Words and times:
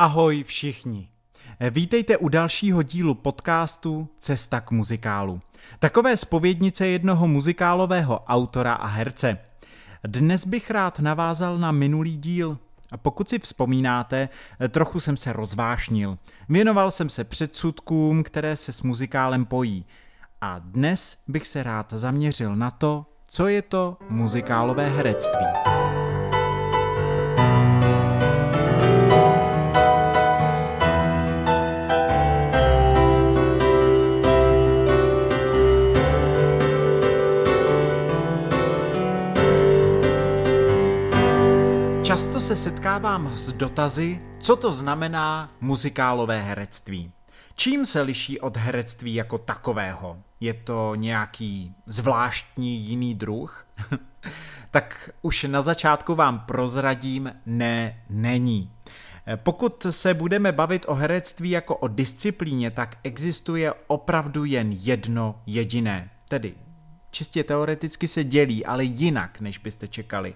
Ahoj 0.00 0.44
všichni. 0.44 1.08
Vítejte 1.70 2.16
u 2.16 2.28
dalšího 2.28 2.82
dílu 2.82 3.14
podcastu 3.14 4.08
Cesta 4.18 4.60
k 4.60 4.70
muzikálu. 4.70 5.40
Takové 5.78 6.16
spovědnice 6.16 6.86
jednoho 6.86 7.28
muzikálového 7.28 8.24
autora 8.24 8.74
a 8.74 8.86
herce. 8.86 9.38
Dnes 10.06 10.46
bych 10.46 10.70
rád 10.70 10.98
navázal 10.98 11.58
na 11.58 11.72
minulý 11.72 12.16
díl. 12.16 12.58
A 12.92 12.96
pokud 12.96 13.28
si 13.28 13.38
vzpomínáte, 13.38 14.28
trochu 14.68 15.00
jsem 15.00 15.16
se 15.16 15.32
rozvášnil. 15.32 16.18
Věnoval 16.48 16.90
jsem 16.90 17.10
se 17.10 17.24
předsudkům, 17.24 18.22
které 18.22 18.56
se 18.56 18.72
s 18.72 18.82
muzikálem 18.82 19.44
pojí. 19.46 19.84
A 20.40 20.58
dnes 20.58 21.18
bych 21.28 21.46
se 21.46 21.62
rád 21.62 21.92
zaměřil 21.92 22.56
na 22.56 22.70
to, 22.70 23.06
co 23.26 23.48
je 23.48 23.62
to 23.62 23.96
muzikálové 24.08 24.88
herectví. 24.88 25.79
Často 42.40 42.54
se 42.54 42.62
setkávám 42.62 43.36
s 43.36 43.52
dotazy, 43.52 44.18
co 44.38 44.56
to 44.56 44.72
znamená 44.72 45.52
muzikálové 45.60 46.40
herectví. 46.40 47.12
Čím 47.54 47.86
se 47.86 48.00
liší 48.00 48.40
od 48.40 48.56
herectví 48.56 49.14
jako 49.14 49.38
takového? 49.38 50.18
Je 50.40 50.54
to 50.54 50.94
nějaký 50.94 51.74
zvláštní 51.86 52.76
jiný 52.78 53.14
druh? 53.14 53.66
tak 54.70 55.10
už 55.22 55.44
na 55.44 55.62
začátku 55.62 56.14
vám 56.14 56.40
prozradím, 56.40 57.32
ne, 57.46 58.02
není. 58.10 58.70
Pokud 59.36 59.86
se 59.90 60.14
budeme 60.14 60.52
bavit 60.52 60.86
o 60.88 60.94
herectví 60.94 61.50
jako 61.50 61.76
o 61.76 61.88
disciplíně, 61.88 62.70
tak 62.70 62.96
existuje 63.04 63.72
opravdu 63.86 64.44
jen 64.44 64.72
jedno 64.72 65.42
jediné. 65.46 66.10
Tedy 66.28 66.54
čistě 67.10 67.44
teoreticky 67.44 68.08
se 68.08 68.24
dělí, 68.24 68.66
ale 68.66 68.84
jinak, 68.84 69.40
než 69.40 69.58
byste 69.58 69.88
čekali. 69.88 70.34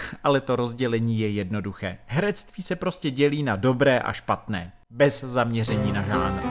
ale 0.24 0.40
to 0.40 0.56
rozdělení 0.56 1.18
je 1.18 1.30
jednoduché. 1.30 1.98
Herectví 2.06 2.62
se 2.62 2.76
prostě 2.76 3.10
dělí 3.10 3.42
na 3.42 3.56
dobré 3.56 4.00
a 4.00 4.12
špatné, 4.12 4.72
bez 4.90 5.24
zaměření 5.24 5.92
na 5.92 6.02
žánr. 6.02 6.42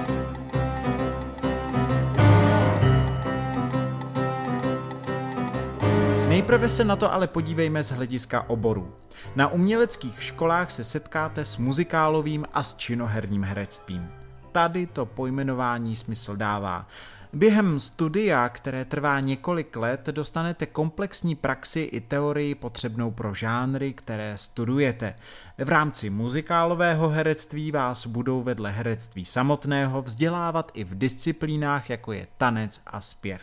Nejprve 6.27 6.69
se 6.69 6.83
na 6.83 6.95
to 6.95 7.13
ale 7.13 7.27
podívejme 7.27 7.83
z 7.83 7.91
hlediska 7.91 8.49
oboru. 8.49 8.95
Na 9.35 9.47
uměleckých 9.47 10.23
školách 10.23 10.71
se 10.71 10.83
setkáte 10.83 11.45
s 11.45 11.57
muzikálovým 11.57 12.45
a 12.53 12.63
s 12.63 12.77
činoherním 12.77 13.43
herectvím. 13.43 14.09
Tady 14.51 14.85
to 14.85 15.05
pojmenování 15.05 15.95
smysl 15.95 16.35
dává. 16.35 16.87
Během 17.33 17.79
studia, 17.79 18.49
které 18.49 18.85
trvá 18.85 19.19
několik 19.19 19.75
let, 19.75 20.07
dostanete 20.07 20.65
komplexní 20.65 21.35
praxi 21.35 21.79
i 21.79 22.01
teorii 22.01 22.55
potřebnou 22.55 23.11
pro 23.11 23.33
žánry, 23.33 23.93
které 23.93 24.37
studujete. 24.37 25.15
V 25.57 25.69
rámci 25.69 26.09
muzikálového 26.09 27.09
herectví 27.09 27.71
vás 27.71 28.07
budou 28.07 28.43
vedle 28.43 28.71
herectví 28.71 29.25
samotného 29.25 30.01
vzdělávat 30.01 30.71
i 30.73 30.83
v 30.83 30.97
disciplínách, 30.97 31.89
jako 31.89 32.11
je 32.11 32.27
tanec 32.37 32.81
a 32.87 33.01
zpěv. 33.01 33.41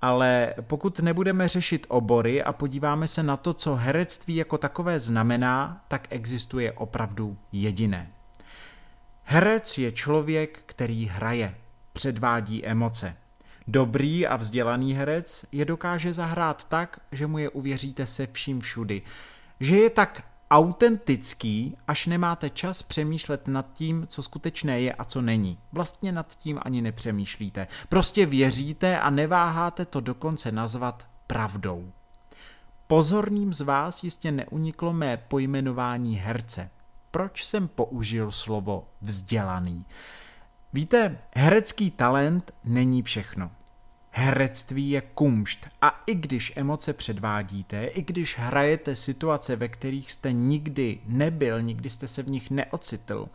Ale 0.00 0.54
pokud 0.60 1.00
nebudeme 1.00 1.48
řešit 1.48 1.86
obory 1.88 2.42
a 2.42 2.52
podíváme 2.52 3.08
se 3.08 3.22
na 3.22 3.36
to, 3.36 3.54
co 3.54 3.74
herectví 3.74 4.36
jako 4.36 4.58
takové 4.58 5.00
znamená, 5.00 5.84
tak 5.88 6.06
existuje 6.10 6.72
opravdu 6.72 7.36
jediné. 7.52 8.10
Herec 9.24 9.78
je 9.78 9.92
člověk, 9.92 10.62
který 10.66 11.06
hraje 11.06 11.54
předvádí 11.92 12.66
emoce. 12.66 13.16
Dobrý 13.68 14.26
a 14.26 14.36
vzdělaný 14.36 14.94
herec 14.94 15.46
je 15.52 15.64
dokáže 15.64 16.12
zahrát 16.12 16.64
tak, 16.64 17.00
že 17.12 17.26
mu 17.26 17.38
je 17.38 17.48
uvěříte 17.48 18.06
se 18.06 18.28
vším 18.32 18.60
všudy. 18.60 19.02
Že 19.60 19.76
je 19.76 19.90
tak 19.90 20.24
autentický, 20.50 21.76
až 21.88 22.06
nemáte 22.06 22.50
čas 22.50 22.82
přemýšlet 22.82 23.48
nad 23.48 23.72
tím, 23.72 24.06
co 24.06 24.22
skutečné 24.22 24.80
je 24.80 24.92
a 24.92 25.04
co 25.04 25.22
není. 25.22 25.58
Vlastně 25.72 26.12
nad 26.12 26.34
tím 26.34 26.60
ani 26.62 26.82
nepřemýšlíte. 26.82 27.66
Prostě 27.88 28.26
věříte 28.26 29.00
a 29.00 29.10
neváháte 29.10 29.84
to 29.84 30.00
dokonce 30.00 30.52
nazvat 30.52 31.06
pravdou. 31.26 31.92
Pozorným 32.86 33.54
z 33.54 33.60
vás 33.60 34.04
jistě 34.04 34.32
neuniklo 34.32 34.92
mé 34.92 35.16
pojmenování 35.16 36.16
herce. 36.16 36.70
Proč 37.10 37.44
jsem 37.44 37.68
použil 37.68 38.30
slovo 38.30 38.88
vzdělaný? 39.00 39.84
Víte, 40.74 41.18
herecký 41.34 41.90
talent 41.90 42.52
není 42.64 43.02
všechno. 43.02 43.50
Herectví 44.10 44.90
je 44.90 45.00
kumšt 45.00 45.68
a 45.82 46.02
i 46.06 46.14
když 46.14 46.52
emoce 46.56 46.92
předvádíte, 46.92 47.84
i 47.84 48.02
když 48.02 48.38
hrajete 48.38 48.96
situace, 48.96 49.56
ve 49.56 49.68
kterých 49.68 50.12
jste 50.12 50.32
nikdy 50.32 51.00
nebyl, 51.06 51.62
nikdy 51.62 51.90
jste 51.90 52.08
se 52.08 52.22
v 52.22 52.30
nich 52.30 52.50
neocitl, 52.50 53.28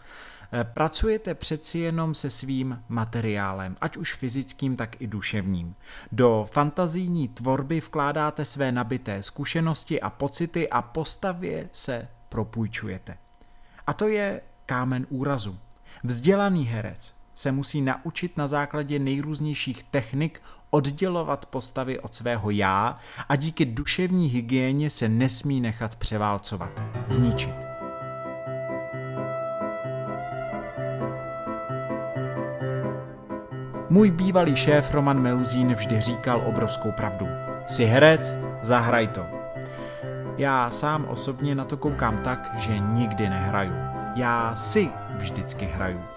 eh, 0.52 0.64
pracujete 0.64 1.36
přeci 1.36 1.80
jenom 1.80 2.16
se 2.16 2.30
svým 2.30 2.84
materiálem, 2.90 3.76
ať 3.82 3.98
už 3.98 4.14
fyzickým, 4.14 4.76
tak 4.76 5.02
i 5.02 5.08
duševním. 5.08 5.76
Do 6.12 6.48
fantazijní 6.52 7.28
tvorby 7.28 7.80
vkládáte 7.80 8.46
své 8.46 8.72
nabité 8.72 9.24
zkušenosti 9.24 10.02
a 10.02 10.10
pocity 10.10 10.70
a 10.70 10.82
postavě 10.82 11.70
se 11.72 12.08
propůjčujete. 12.30 13.18
A 13.88 13.94
to 13.94 14.08
je 14.08 14.42
kámen 14.66 15.06
úrazu. 15.10 15.58
Vzdělaný 16.04 16.66
herec 16.66 17.17
se 17.38 17.52
musí 17.52 17.82
naučit 17.82 18.38
na 18.38 18.48
základě 18.48 19.00
nejrůznějších 19.00 19.84
technik 19.84 20.42
oddělovat 20.70 21.46
postavy 21.46 22.00
od 22.00 22.16
svého 22.16 22.50
já 22.50 22.98
a 23.30 23.36
díky 23.36 23.66
duševní 23.66 24.28
hygieně 24.28 24.90
se 24.90 25.10
nesmí 25.10 25.62
nechat 25.62 25.96
převálcovat, 25.96 26.82
zničit. 27.10 27.56
Můj 33.90 34.12
bývalý 34.12 34.56
šéf 34.56 34.94
Roman 34.94 35.20
Meluzín 35.20 35.74
vždy 35.74 36.02
říkal 36.02 36.44
obrovskou 36.46 36.92
pravdu. 36.92 37.28
Jsi 37.68 37.86
herec, 37.86 38.34
zahraj 38.62 39.08
to. 39.08 39.26
Já 40.38 40.72
sám 40.72 41.06
osobně 41.06 41.56
na 41.56 41.64
to 41.64 41.78
koukám 41.78 42.18
tak, 42.18 42.52
že 42.58 42.80
nikdy 42.80 43.30
nehraju. 43.30 43.74
Já 44.16 44.56
si 44.56 44.90
vždycky 45.18 45.66
hraju. 45.66 46.17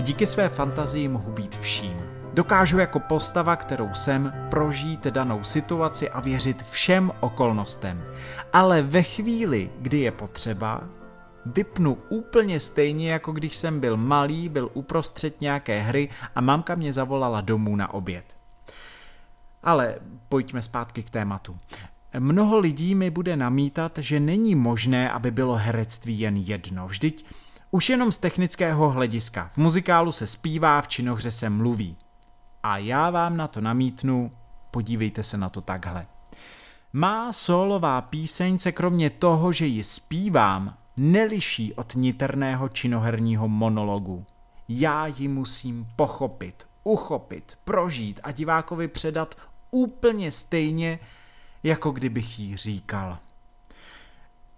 Díky 0.00 0.26
své 0.26 0.48
fantazii 0.48 1.08
mohu 1.08 1.32
být 1.32 1.58
vším. 1.58 1.96
Dokážu 2.34 2.78
jako 2.78 3.00
postava, 3.00 3.56
kterou 3.56 3.94
jsem, 3.94 4.32
prožít 4.50 5.06
danou 5.06 5.44
situaci 5.44 6.10
a 6.10 6.20
věřit 6.20 6.62
všem 6.70 7.12
okolnostem. 7.20 8.04
Ale 8.52 8.82
ve 8.82 9.02
chvíli, 9.02 9.70
kdy 9.78 9.98
je 9.98 10.10
potřeba, 10.10 10.80
vypnu 11.46 11.98
úplně 12.08 12.60
stejně, 12.60 13.12
jako 13.12 13.32
když 13.32 13.56
jsem 13.56 13.80
byl 13.80 13.96
malý, 13.96 14.48
byl 14.48 14.70
uprostřed 14.74 15.40
nějaké 15.40 15.80
hry 15.80 16.08
a 16.34 16.40
mamka 16.40 16.74
mě 16.74 16.92
zavolala 16.92 17.40
domů 17.40 17.76
na 17.76 17.94
oběd. 17.94 18.24
Ale 19.62 19.94
pojďme 20.28 20.62
zpátky 20.62 21.02
k 21.02 21.10
tématu. 21.10 21.58
Mnoho 22.18 22.58
lidí 22.58 22.94
mi 22.94 23.10
bude 23.10 23.36
namítat, 23.36 23.98
že 23.98 24.20
není 24.20 24.54
možné, 24.54 25.10
aby 25.10 25.30
bylo 25.30 25.54
herectví 25.54 26.20
jen 26.20 26.36
jedno. 26.36 26.88
Vždyť 26.88 27.26
už 27.70 27.88
jenom 27.88 28.12
z 28.12 28.18
technického 28.18 28.90
hlediska. 28.90 29.50
V 29.52 29.58
muzikálu 29.58 30.12
se 30.12 30.26
zpívá, 30.26 30.82
v 30.82 30.88
činohře 30.88 31.30
se 31.30 31.50
mluví. 31.50 31.96
A 32.62 32.78
já 32.78 33.10
vám 33.10 33.36
na 33.36 33.48
to 33.48 33.60
namítnu, 33.60 34.32
podívejte 34.70 35.22
se 35.22 35.36
na 35.36 35.48
to 35.48 35.60
takhle. 35.60 36.06
Má 36.92 37.32
solová 37.32 38.00
píseň 38.00 38.58
se 38.58 38.72
kromě 38.72 39.10
toho, 39.10 39.52
že 39.52 39.66
ji 39.66 39.84
zpívám, 39.84 40.76
neliší 40.96 41.74
od 41.74 41.94
niterného 41.94 42.68
činoherního 42.68 43.48
monologu. 43.48 44.26
Já 44.68 45.06
ji 45.06 45.28
musím 45.28 45.86
pochopit, 45.96 46.66
uchopit, 46.84 47.58
prožít 47.64 48.20
a 48.22 48.32
divákovi 48.32 48.88
předat 48.88 49.34
úplně 49.70 50.32
stejně, 50.32 50.98
jako 51.62 51.90
kdybych 51.90 52.38
jí 52.38 52.56
říkal. 52.56 53.18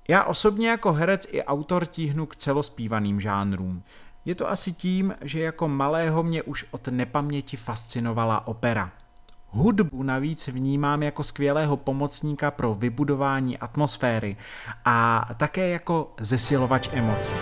Já 0.08 0.24
osobně 0.24 0.68
jako 0.68 0.92
herec 0.92 1.26
i 1.30 1.44
autor 1.44 1.86
tíhnu 1.86 2.26
k 2.26 2.36
celospívaným 2.36 3.20
žánrům. 3.20 3.82
Je 4.24 4.34
to 4.34 4.50
asi 4.50 4.72
tím, 4.72 5.14
že 5.20 5.40
jako 5.40 5.68
malého 5.68 6.22
mě 6.22 6.42
už 6.42 6.64
od 6.70 6.88
nepaměti 6.88 7.56
fascinovala 7.56 8.46
opera. 8.46 8.92
Hudbu 9.48 10.02
navíc 10.02 10.48
vnímám 10.48 11.02
jako 11.02 11.24
skvělého 11.24 11.76
pomocníka 11.76 12.50
pro 12.50 12.74
vybudování 12.74 13.58
atmosféry 13.58 14.36
a 14.84 15.28
také 15.36 15.68
jako 15.68 16.14
zesilovač 16.20 16.88
emocí. 16.92 17.32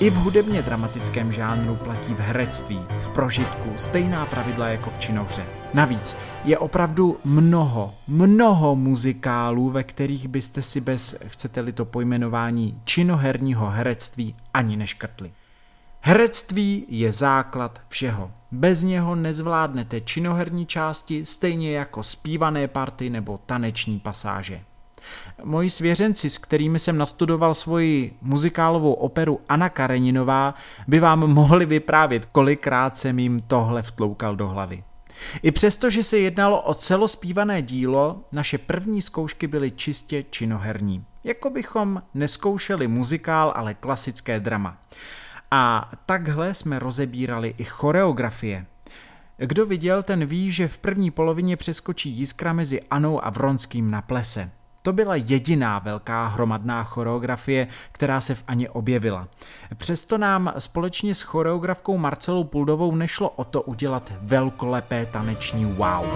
I 0.00 0.10
v 0.10 0.14
hudebně 0.14 0.62
dramatickém 0.62 1.32
žánru 1.32 1.76
platí 1.76 2.14
v 2.14 2.20
herectví, 2.20 2.80
v 3.00 3.12
prožitku 3.12 3.72
stejná 3.76 4.26
pravidla 4.26 4.68
jako 4.68 4.90
v 4.90 4.98
činohře. 4.98 5.46
Navíc 5.74 6.16
je 6.44 6.58
opravdu 6.58 7.18
mnoho, 7.24 7.94
mnoho 8.08 8.76
muzikálů, 8.76 9.70
ve 9.70 9.84
kterých 9.84 10.28
byste 10.28 10.62
si 10.62 10.80
bez, 10.80 11.16
chcete-li 11.26 11.72
to 11.72 11.84
pojmenování, 11.84 12.80
činoherního 12.84 13.70
herectví 13.70 14.36
ani 14.54 14.76
neškrtli. 14.76 15.32
Herectví 16.00 16.84
je 16.88 17.12
základ 17.12 17.80
všeho. 17.88 18.30
Bez 18.50 18.82
něho 18.82 19.14
nezvládnete 19.14 20.00
činoherní 20.00 20.66
části, 20.66 21.26
stejně 21.26 21.72
jako 21.72 22.02
zpívané 22.02 22.68
party 22.68 23.10
nebo 23.10 23.40
taneční 23.46 23.98
pasáže. 23.98 24.60
Moji 25.44 25.70
svěřenci, 25.70 26.30
s 26.30 26.38
kterými 26.38 26.78
jsem 26.78 26.98
nastudoval 26.98 27.54
svoji 27.54 28.16
muzikálovou 28.22 28.92
operu 28.92 29.40
Anna 29.48 29.68
Kareninová, 29.68 30.54
by 30.88 31.00
vám 31.00 31.18
mohli 31.18 31.66
vyprávět, 31.66 32.26
kolikrát 32.26 32.96
jsem 32.96 33.18
jim 33.18 33.42
tohle 33.46 33.82
vtloukal 33.82 34.36
do 34.36 34.48
hlavy. 34.48 34.84
I 35.42 35.50
přesto, 35.50 35.90
že 35.90 36.02
se 36.02 36.18
jednalo 36.18 36.62
o 36.62 36.74
celospívané 36.74 37.62
dílo, 37.62 38.24
naše 38.32 38.58
první 38.58 39.02
zkoušky 39.02 39.46
byly 39.46 39.70
čistě 39.70 40.24
činoherní. 40.30 41.04
Jako 41.24 41.50
bychom 41.50 42.02
neskoušeli 42.14 42.88
muzikál, 42.88 43.52
ale 43.56 43.74
klasické 43.74 44.40
drama. 44.40 44.78
A 45.50 45.90
takhle 46.06 46.54
jsme 46.54 46.78
rozebírali 46.78 47.54
i 47.58 47.64
choreografie. 47.64 48.66
Kdo 49.36 49.66
viděl, 49.66 50.02
ten 50.02 50.26
ví, 50.26 50.52
že 50.52 50.68
v 50.68 50.78
první 50.78 51.10
polovině 51.10 51.56
přeskočí 51.56 52.10
jiskra 52.10 52.52
mezi 52.52 52.80
Anou 52.90 53.24
a 53.24 53.30
Vronským 53.30 53.90
na 53.90 54.02
plese. 54.02 54.50
To 54.82 54.92
byla 54.92 55.14
jediná 55.14 55.78
velká 55.78 56.26
hromadná 56.26 56.84
choreografie, 56.84 57.68
která 57.92 58.20
se 58.20 58.34
v 58.34 58.44
Aně 58.48 58.70
objevila. 58.70 59.28
Přesto 59.76 60.18
nám 60.18 60.52
společně 60.58 61.14
s 61.14 61.22
choreografkou 61.22 61.98
Marcelou 61.98 62.44
Puldovou 62.44 62.94
nešlo 62.94 63.28
o 63.28 63.44
to 63.44 63.62
udělat 63.62 64.12
velkolepé 64.20 65.06
taneční 65.06 65.64
wow. 65.64 66.06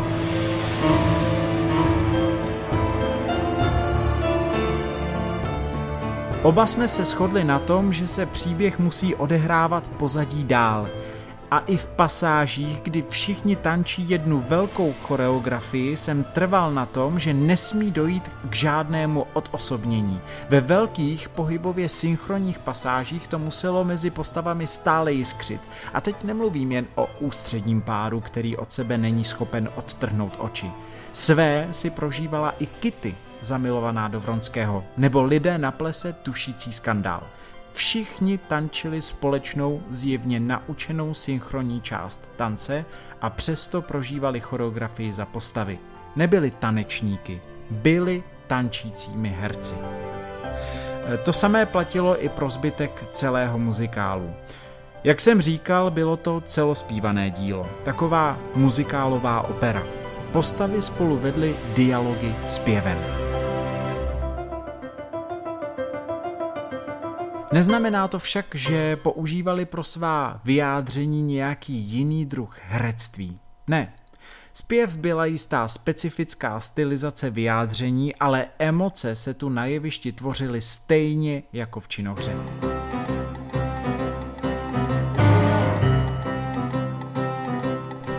Oba 6.43 6.67
jsme 6.67 6.89
se 6.89 7.05
shodli 7.05 7.45
na 7.45 7.59
tom, 7.59 7.93
že 7.93 8.07
se 8.07 8.27
příběh 8.27 8.79
musí 8.79 9.15
odehrávat 9.15 9.87
v 9.87 9.91
pozadí 9.91 10.45
dál– 10.45 10.89
a 11.55 11.59
i 11.59 11.77
v 11.77 11.87
pasážích, 11.87 12.81
kdy 12.81 13.05
všichni 13.09 13.57
tančí 13.57 14.09
jednu 14.09 14.45
velkou 14.49 14.95
choreografii, 15.03 15.97
jsem 15.97 16.25
trval 16.25 16.75
na 16.75 16.87
tom, 16.87 17.19
že 17.19 17.35
nesmí 17.35 17.91
dojít 17.91 18.31
k 18.51 18.55
žádnému 18.55 19.27
odosobnění. 19.33 20.21
Ve 20.49 20.61
velkých 20.61 21.29
pohybově 21.29 21.89
synchronních 21.89 22.59
pasážích 22.59 23.29
to 23.29 23.39
muselo 23.39 23.85
mezi 23.85 24.11
postavami 24.11 24.67
stále 24.67 25.13
jiskřit. 25.13 25.61
A 25.93 26.01
teď 26.01 26.25
nemluvím 26.25 26.73
jen 26.73 26.87
o 26.95 27.09
ústředním 27.21 27.83
páru, 27.83 28.21
který 28.21 28.57
od 28.57 28.73
sebe 28.73 28.99
není 28.99 29.25
schopen 29.25 29.69
odtrhnout 29.75 30.37
oči. 30.39 30.71
Své 31.13 31.69
si 31.71 31.91
prožívala 31.91 32.55
i 32.59 32.67
Kitty, 32.67 33.15
zamilovaná 33.41 34.09
do 34.09 34.21
Vronského, 34.21 34.85
nebo 34.97 35.23
lidé 35.23 35.59
na 35.59 35.73
plese 35.73 36.13
tušící 36.13 36.73
skandál. 36.73 37.23
Všichni 37.75 38.39
tančili 38.39 39.03
společnou, 39.03 39.83
zjevně 39.91 40.41
naučenou 40.41 41.15
synchronní 41.15 41.81
část 41.81 42.29
tance 42.37 42.85
a 43.21 43.31
přesto 43.31 43.83
prožívali 43.83 44.41
choreografii 44.41 45.13
za 45.13 45.25
postavy. 45.25 45.79
Nebyli 46.17 46.51
tanečníky, 46.51 47.41
byli 47.71 48.23
tančícími 48.47 49.29
herci. 49.29 49.75
To 51.25 51.33
samé 51.33 51.67
platilo 51.67 52.25
i 52.25 52.29
pro 52.29 52.51
zbytek 52.51 53.05
celého 53.13 53.59
muzikálu. 53.59 54.31
Jak 55.05 55.21
jsem 55.21 55.41
říkal, 55.41 55.91
bylo 55.91 56.17
to 56.17 56.41
celospívané 56.41 57.31
dílo, 57.31 57.67
taková 57.85 58.39
muzikálová 58.55 59.41
opera. 59.43 59.83
Postavy 60.33 60.83
spolu 60.83 61.17
vedly 61.17 61.57
dialogy 61.77 62.35
zpěvem. 62.49 63.24
Neznamená 67.55 68.09
to 68.09 68.19
však, 68.19 68.55
že 68.55 68.97
používali 68.97 69.65
pro 69.65 69.85
svá 69.85 70.41
vyjádření 70.45 71.23
nějaký 71.23 71.73
jiný 71.73 72.27
druh 72.27 72.59
herectví. 72.63 73.39
Ne. 73.67 73.93
Zpěv 74.53 74.97
byla 74.97 75.25
jistá 75.25 75.69
specifická 75.69 76.61
stylizace 76.61 77.31
vyjádření, 77.31 78.15
ale 78.15 78.47
emoce 78.59 79.17
se 79.17 79.35
tu 79.35 79.49
na 79.49 79.67
jevišti 79.67 80.13
tvořily 80.13 80.61
stejně 80.61 81.43
jako 81.53 81.81
v 81.81 81.89
činohře. 81.89 82.37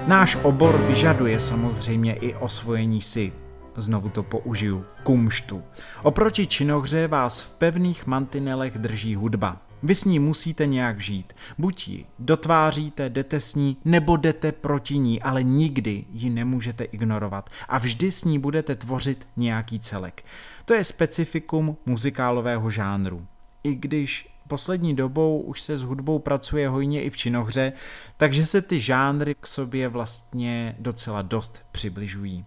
Náš 0.08 0.36
obor 0.36 0.78
vyžaduje 0.78 1.40
samozřejmě 1.40 2.14
i 2.16 2.36
osvojení 2.36 3.02
si 3.02 3.34
znovu 3.78 4.10
to 4.10 4.24
použiju, 4.24 4.86
kumštu. 5.04 5.64
Oproti 6.04 6.48
činohře 6.48 7.08
vás 7.08 7.42
v 7.42 7.56
pevných 7.56 8.08
mantinelech 8.08 8.78
drží 8.78 9.16
hudba. 9.16 9.62
Vy 9.84 9.96
s 9.96 10.06
ní 10.06 10.20
musíte 10.20 10.66
nějak 10.66 11.00
žít. 11.00 11.34
Buď 11.58 11.88
ji 11.88 12.06
dotváříte, 12.20 13.10
jdete 13.10 13.40
s 13.40 13.56
ní, 13.56 13.78
nebo 13.86 14.18
jdete 14.18 14.52
proti 14.52 14.98
ní, 14.98 15.22
ale 15.22 15.44
nikdy 15.44 16.06
ji 16.12 16.30
nemůžete 16.30 16.84
ignorovat 16.84 17.50
a 17.70 17.78
vždy 17.78 18.12
s 18.12 18.24
ní 18.24 18.40
budete 18.40 18.76
tvořit 18.76 19.28
nějaký 19.38 19.80
celek. 19.80 20.26
To 20.66 20.74
je 20.74 20.84
specifikum 20.84 21.78
muzikálového 21.86 22.70
žánru. 22.70 23.28
I 23.64 23.76
když 23.76 24.30
poslední 24.48 24.96
dobou 24.96 25.42
už 25.42 25.62
se 25.62 25.78
s 25.78 25.84
hudbou 25.84 26.20
pracuje 26.20 26.70
hojně 26.70 27.02
i 27.02 27.10
v 27.10 27.18
činohře, 27.18 27.74
takže 28.18 28.46
se 28.46 28.62
ty 28.62 28.80
žánry 28.80 29.36
k 29.40 29.48
sobě 29.48 29.90
vlastně 29.90 30.76
docela 30.80 31.22
dost 31.22 31.66
přibližují. 31.72 32.46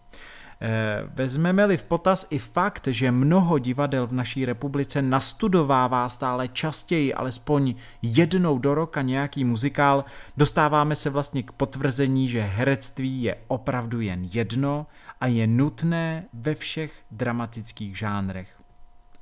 Eh, 0.61 1.03
vezmeme-li 1.15 1.77
v 1.77 1.85
potaz 1.85 2.27
i 2.31 2.39
fakt, 2.39 2.87
že 2.91 3.11
mnoho 3.11 3.59
divadel 3.59 4.07
v 4.07 4.13
naší 4.13 4.45
republice 4.45 5.03
nastudovává 5.03 6.09
stále 6.09 6.49
častěji, 6.49 7.15
alespoň 7.15 7.75
jednou 8.03 8.59
do 8.59 8.75
roka 8.75 9.03
nějaký 9.03 9.45
muzikál, 9.45 10.05
dostáváme 10.37 10.97
se 10.97 11.11
vlastně 11.11 11.43
k 11.43 11.53
potvrzení, 11.53 12.29
že 12.29 12.43
herectví 12.43 13.23
je 13.23 13.37
opravdu 13.47 14.01
jen 14.01 14.27
jedno 14.33 14.87
a 15.21 15.27
je 15.27 15.47
nutné 15.47 16.25
ve 16.33 16.55
všech 16.55 16.93
dramatických 17.11 17.99
žánrech. 17.99 18.49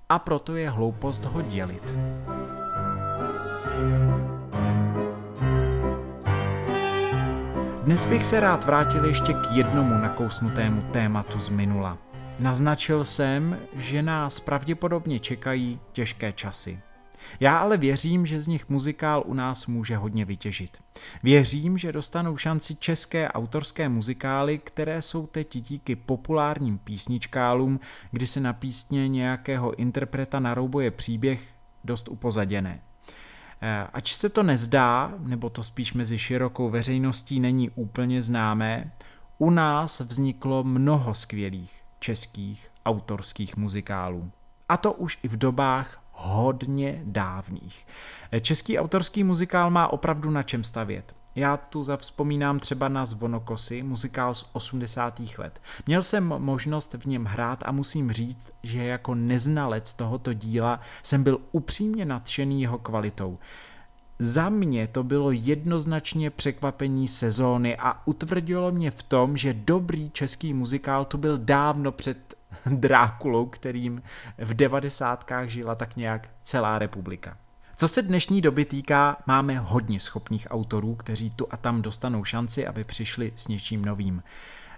A 0.08 0.18
proto 0.18 0.56
je 0.56 0.70
hloupost 0.70 1.24
ho 1.24 1.42
dělit. 1.42 1.94
Dnes 7.86 8.04
bych 8.04 8.26
se 8.26 8.40
rád 8.40 8.64
vrátil 8.64 9.04
ještě 9.04 9.32
k 9.32 9.52
jednomu 9.52 9.94
nakousnutému 9.94 10.82
tématu 10.82 11.38
z 11.38 11.48
minula. 11.48 11.98
Naznačil 12.38 13.04
jsem, 13.04 13.58
že 13.76 14.02
nás 14.02 14.40
pravděpodobně 14.40 15.18
čekají 15.18 15.80
těžké 15.92 16.32
časy. 16.32 16.80
Já 17.40 17.58
ale 17.58 17.76
věřím, 17.76 18.26
že 18.26 18.40
z 18.40 18.46
nich 18.46 18.68
muzikál 18.68 19.22
u 19.26 19.34
nás 19.34 19.66
může 19.66 19.96
hodně 19.96 20.24
vytěžit. 20.24 20.78
Věřím, 21.22 21.78
že 21.78 21.92
dostanou 21.92 22.36
šanci 22.36 22.74
české 22.74 23.28
autorské 23.28 23.88
muzikály, 23.88 24.58
které 24.58 25.02
jsou 25.02 25.26
teď 25.26 25.56
díky 25.56 25.96
populárním 25.96 26.78
písničkálům, 26.78 27.80
kdy 28.10 28.26
se 28.26 28.40
na 28.40 28.52
písně 28.52 29.08
nějakého 29.08 29.74
interpreta 29.74 30.40
naroubuje 30.40 30.90
příběh, 30.90 31.40
dost 31.84 32.08
upozaděné. 32.08 32.85
Eh, 33.60 33.86
ač 33.92 34.14
se 34.14 34.28
to 34.28 34.42
nezdá, 34.42 35.14
nebo 35.18 35.50
to 35.50 35.62
spíš 35.62 35.92
mezi 35.92 36.18
širokou 36.18 36.70
veřejností 36.70 37.40
není 37.40 37.70
úplně 37.70 38.22
známé, 38.22 38.92
u 39.38 39.50
nás 39.50 40.00
vzniklo 40.00 40.64
mnoho 40.64 41.14
skvělých 41.14 41.82
českých 41.98 42.70
autorských 42.86 43.56
muzikálů. 43.56 44.30
A 44.68 44.76
to 44.76 44.92
už 44.92 45.18
i 45.22 45.28
v 45.28 45.36
dobách 45.36 46.02
hodně 46.12 47.02
dávných. 47.04 47.86
Eh, 48.32 48.40
český 48.40 48.78
autorský 48.78 49.24
muzikál 49.24 49.70
má 49.70 49.88
opravdu 49.88 50.30
na 50.30 50.42
čem 50.42 50.64
stavět. 50.64 51.15
Já 51.36 51.56
tu 51.56 51.82
zavzpomínám 51.82 52.58
třeba 52.58 52.88
na 52.88 53.06
Zvonokosy, 53.06 53.82
muzikál 53.82 54.34
z 54.34 54.50
80. 54.52 55.20
let. 55.38 55.60
Měl 55.86 56.02
jsem 56.02 56.24
možnost 56.24 56.94
v 56.94 57.06
něm 57.06 57.24
hrát 57.24 57.62
a 57.66 57.72
musím 57.72 58.12
říct, 58.12 58.52
že 58.62 58.84
jako 58.84 59.14
neznalec 59.14 59.94
tohoto 59.94 60.32
díla 60.32 60.80
jsem 61.02 61.22
byl 61.22 61.40
upřímně 61.52 62.04
nadšený 62.04 62.62
jeho 62.62 62.78
kvalitou. 62.78 63.38
Za 64.18 64.48
mě 64.48 64.86
to 64.86 65.04
bylo 65.04 65.30
jednoznačně 65.30 66.30
překvapení 66.30 67.08
sezóny 67.08 67.76
a 67.76 68.06
utvrdilo 68.06 68.72
mě 68.72 68.90
v 68.90 69.02
tom, 69.02 69.36
že 69.36 69.54
dobrý 69.54 70.10
český 70.10 70.54
muzikál 70.54 71.04
tu 71.04 71.18
byl 71.18 71.38
dávno 71.38 71.92
před 71.92 72.34
Drákulou, 72.66 73.46
kterým 73.46 74.02
v 74.38 74.54
devadesátkách 74.54 75.48
žila 75.48 75.74
tak 75.74 75.96
nějak 75.96 76.28
celá 76.42 76.78
republika. 76.78 77.36
Co 77.78 77.88
se 77.88 78.02
dnešní 78.02 78.40
doby 78.40 78.64
týká, 78.64 79.16
máme 79.26 79.58
hodně 79.58 80.00
schopných 80.00 80.46
autorů, 80.50 80.94
kteří 80.94 81.30
tu 81.30 81.46
a 81.50 81.56
tam 81.56 81.82
dostanou 81.82 82.24
šanci, 82.24 82.66
aby 82.66 82.84
přišli 82.84 83.32
s 83.34 83.48
něčím 83.48 83.84
novým. 83.84 84.22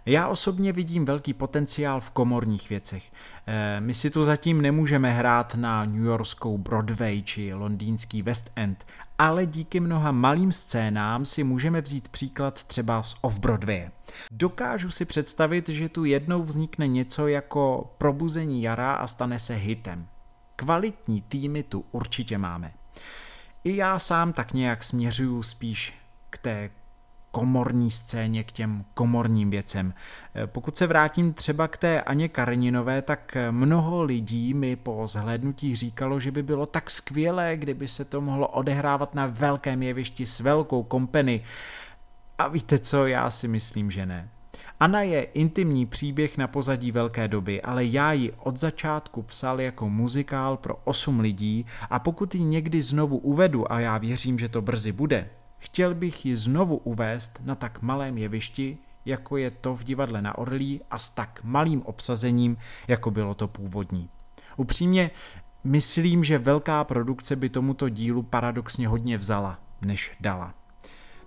Já 0.07 0.29
osobně 0.29 0.73
vidím 0.73 1.05
velký 1.05 1.35
potenciál 1.35 2.01
v 2.01 2.11
komorních 2.11 2.71
věcech. 2.71 3.13
Eh, 3.47 3.81
my 3.81 3.95
si 3.95 4.11
tu 4.11 4.25
zatím 4.25 4.63
nemůžeme 4.63 5.13
hrát 5.13 5.55
na 5.55 5.85
New 5.85 6.05
Yorkskou 6.05 6.59
Broadway 6.59 7.23
či 7.23 7.55
londýnský 7.55 8.23
West 8.23 8.53
End, 8.57 8.87
ale 9.19 9.47
díky 9.47 9.81
mnoha 9.81 10.13
malým 10.13 10.53
scénám 10.53 11.25
si 11.25 11.45
můžeme 11.45 11.81
vzít 11.81 12.09
příklad 12.09 12.65
třeba 12.65 13.03
z 13.03 13.15
Off-Broadway. 13.21 13.91
Dokážu 14.31 14.91
si 14.91 15.05
představit, 15.05 15.69
že 15.69 15.89
tu 15.89 16.05
jednou 16.05 16.43
vznikne 16.43 16.87
něco 16.87 17.29
jako 17.29 17.95
probuzení 17.99 18.63
jara 18.63 18.93
a 18.93 19.07
stane 19.07 19.39
se 19.39 19.55
hitem. 19.55 20.09
Kvalitní 20.57 21.23
týmy 21.23 21.63
tu 21.63 21.85
určitě 21.93 22.39
máme. 22.39 22.73
I 23.65 23.77
já 23.77 23.99
sám 23.99 24.33
tak 24.33 24.53
nějak 24.53 24.85
směřuju 24.85 25.43
spíš 25.43 25.95
k 26.31 26.39
té 26.39 26.71
komorní 27.31 27.91
scéně, 27.91 28.45
k 28.45 28.53
těm 28.53 28.85
komorním 28.95 29.51
věcem. 29.51 29.95
Eh, 30.35 30.47
pokud 30.47 30.77
se 30.77 30.87
vrátím 30.87 31.33
třeba 31.33 31.69
k 31.69 31.77
té 31.77 32.03
Aně 32.03 32.29
Kareninové, 32.29 33.03
tak 33.03 33.37
mnoho 33.51 34.03
lidí 34.03 34.55
mi 34.55 34.77
po 34.77 35.07
zhlédnutí 35.09 35.77
říkalo, 35.77 36.21
že 36.21 36.31
by 36.31 36.43
bylo 36.43 36.67
tak 36.67 36.91
skvělé, 36.91 37.57
kdyby 37.57 37.89
se 37.89 38.05
to 38.05 38.21
mohlo 38.21 38.49
odehrávat 38.49 39.15
na 39.15 39.27
velkém 39.27 39.83
jevišti 39.83 40.27
s 40.27 40.41
velkou 40.41 40.83
kompany. 40.83 41.43
A 42.39 42.49
víte 42.49 42.79
co, 42.79 43.07
já 43.07 43.31
si 43.31 43.49
myslím, 43.49 43.91
že 43.91 44.07
ne. 44.07 44.29
Anna 44.81 45.01
je 45.01 45.23
intimní 45.23 45.87
příběh 45.87 46.39
na 46.39 46.49
pozadí 46.49 46.93
velké 46.93 47.29
doby, 47.29 47.63
ale 47.63 47.85
já 47.85 48.13
ji 48.13 48.33
od 48.39 48.57
začátku 48.57 49.23
psal 49.23 49.61
jako 49.61 49.89
muzikál 49.89 50.57
pro 50.57 50.77
osm 50.85 51.21
lidí 51.21 51.67
a 51.91 51.99
pokud 51.99 52.35
ji 52.35 52.45
někdy 52.45 52.83
znovu 52.83 53.19
uvedu, 53.19 53.73
a 53.73 53.81
já 53.81 53.99
věřím, 53.99 54.39
že 54.39 54.49
to 54.49 54.63
brzy 54.63 54.93
bude, 54.93 55.29
chtěl 55.59 55.95
bych 55.95 56.27
ji 56.27 56.37
znovu 56.37 56.77
uvést 56.77 57.41
na 57.45 57.55
tak 57.55 57.83
malém 57.83 58.19
jevišti, 58.19 58.79
jako 59.05 59.37
je 59.37 59.51
to 59.51 59.75
v 59.75 59.85
divadle 59.85 60.23
na 60.23 60.39
Orlí 60.39 60.81
a 60.91 60.99
s 60.99 61.11
tak 61.11 61.41
malým 61.45 61.83
obsazením, 61.83 62.57
jako 62.89 63.11
bylo 63.11 63.35
to 63.35 63.49
původní. 63.49 64.09
Upřímně, 64.57 65.11
myslím, 65.65 66.25
že 66.25 66.39
velká 66.39 66.85
produkce 66.85 67.37
by 67.37 67.49
tomuto 67.49 67.89
dílu 67.89 68.23
paradoxně 68.23 68.89
hodně 68.89 69.19
vzala, 69.19 69.59
než 69.83 70.13
dala. 70.21 70.55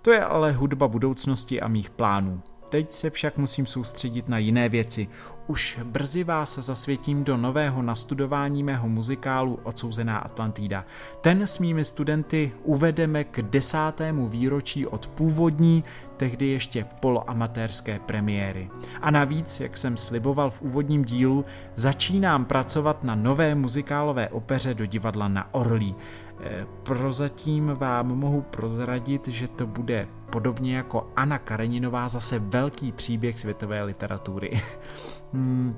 To 0.02 0.10
je 0.12 0.24
ale 0.24 0.52
hudba 0.52 0.88
budoucnosti 0.88 1.60
a 1.60 1.68
mých 1.68 1.90
plánů. 1.90 2.42
Teď 2.72 2.92
se 2.92 3.10
však 3.10 3.36
musím 3.36 3.66
soustředit 3.66 4.28
na 4.28 4.38
jiné 4.38 4.68
věci. 4.68 5.08
Už 5.46 5.80
brzy 5.84 6.24
vás 6.24 6.58
zasvětím 6.58 7.24
do 7.24 7.36
nového 7.36 7.82
nastudování 7.82 8.62
mého 8.62 8.88
muzikálu 8.88 9.58
Odsouzená 9.62 10.18
Atlantida. 10.18 10.84
Ten 11.20 11.42
s 11.42 11.58
mými 11.58 11.84
studenty 11.84 12.52
uvedeme 12.64 13.24
k 13.24 13.42
desátému 13.42 14.28
výročí 14.28 14.86
od 14.86 15.06
původní, 15.06 15.84
tehdy 16.16 16.46
ještě 16.46 16.86
poloamatérské 17.00 17.98
premiéry. 17.98 18.70
A 19.00 19.10
navíc, 19.10 19.60
jak 19.60 19.76
jsem 19.76 19.96
sliboval 19.96 20.50
v 20.50 20.62
úvodním 20.62 21.04
dílu, 21.04 21.44
začínám 21.74 22.44
pracovat 22.44 23.04
na 23.04 23.14
nové 23.14 23.54
muzikálové 23.54 24.28
opeře 24.28 24.74
do 24.74 24.86
divadla 24.86 25.28
na 25.28 25.54
Orlí. 25.54 25.94
Eh, 26.44 26.66
prozatím 26.82 27.66
vám 27.66 28.06
mohu 28.06 28.40
prozradit, 28.42 29.28
že 29.28 29.48
to 29.48 29.66
bude 29.66 30.08
podobně 30.30 30.76
jako 30.76 31.10
Anna 31.16 31.38
Kareninová 31.38 32.08
zase 32.08 32.38
velký 32.38 32.92
příběh 32.92 33.38
světové 33.38 33.82
literatury. 33.82 34.62
hmm, 35.32 35.76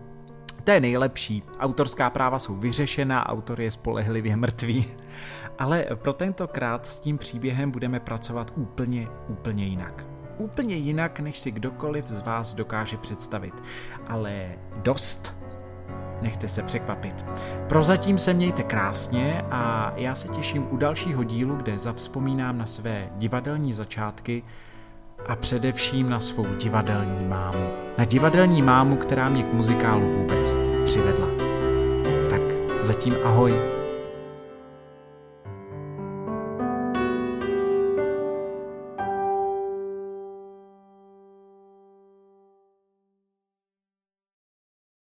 to 0.64 0.70
je 0.70 0.80
nejlepší. 0.80 1.42
Autorská 1.60 2.10
práva 2.10 2.38
jsou 2.38 2.56
vyřešená, 2.56 3.28
autor 3.28 3.60
je 3.60 3.70
spolehlivě 3.70 4.36
mrtvý. 4.36 4.86
Ale 5.58 5.86
pro 5.94 6.12
tentokrát 6.12 6.86
s 6.86 6.98
tím 6.98 7.18
příběhem 7.18 7.70
budeme 7.70 8.00
pracovat 8.00 8.52
úplně, 8.56 9.08
úplně 9.28 9.64
jinak. 9.64 10.06
Úplně 10.38 10.74
jinak, 10.74 11.20
než 11.20 11.38
si 11.38 11.50
kdokoliv 11.50 12.08
z 12.08 12.22
vás 12.22 12.54
dokáže 12.54 12.96
představit. 12.96 13.54
Ale 14.08 14.48
dost 14.82 15.36
nechte 16.24 16.48
se 16.48 16.62
překvapit. 16.62 17.24
Prozatím 17.68 18.18
se 18.18 18.34
mějte 18.34 18.62
krásně 18.62 19.44
a 19.50 19.92
já 19.96 20.14
se 20.14 20.28
těším 20.28 20.66
u 20.70 20.76
dalšího 20.76 21.24
dílu, 21.24 21.56
kde 21.56 21.78
zavzpomínám 21.78 22.58
na 22.58 22.66
své 22.66 23.08
divadelní 23.16 23.72
začátky 23.72 24.42
a 25.26 25.36
především 25.36 26.10
na 26.10 26.20
svou 26.20 26.46
divadelní 26.54 27.26
mámu. 27.28 27.68
Na 27.98 28.04
divadelní 28.04 28.62
mámu, 28.62 28.96
která 28.96 29.28
mě 29.28 29.42
k 29.42 29.52
muzikálu 29.52 30.12
vůbec 30.16 30.54
přivedla. 30.84 31.26
Tak 32.30 32.42
zatím 32.82 33.14
ahoj. 33.24 33.83